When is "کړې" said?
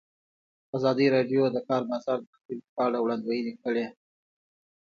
3.63-3.85